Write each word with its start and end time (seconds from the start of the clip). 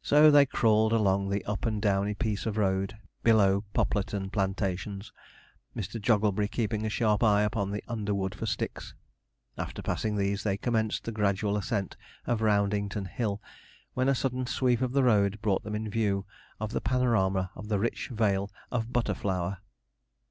So 0.00 0.30
they 0.30 0.46
crawled 0.46 0.90
along 0.90 1.28
the 1.28 1.44
up 1.44 1.66
and 1.66 1.82
downy 1.82 2.14
piece 2.14 2.46
of 2.46 2.56
road 2.56 2.96
below 3.22 3.62
Poplarton 3.74 4.30
plantations, 4.32 5.12
Mr. 5.76 6.00
Jogglebury 6.00 6.48
keeping 6.48 6.86
a 6.86 6.88
sharp 6.88 7.22
eye 7.22 7.42
upon 7.42 7.70
the 7.70 7.84
underwood 7.86 8.34
for 8.34 8.46
sticks. 8.46 8.94
After 9.58 9.82
passing 9.82 10.16
these, 10.16 10.44
they 10.44 10.56
commenced 10.56 11.04
the 11.04 11.12
gradual 11.12 11.58
ascent 11.58 11.98
of 12.26 12.40
Roundington 12.40 13.04
Hill, 13.04 13.42
when 13.92 14.08
a 14.08 14.14
sudden 14.14 14.46
sweep 14.46 14.80
of 14.80 14.92
the 14.92 15.04
road 15.04 15.38
brought 15.42 15.62
them 15.62 15.74
in 15.74 15.90
view 15.90 16.24
of 16.58 16.72
the 16.72 16.80
panorama 16.80 17.50
of 17.54 17.68
the 17.68 17.78
rich 17.78 18.08
Vale 18.08 18.50
of 18.70 18.94
Butterflower. 18.94 19.58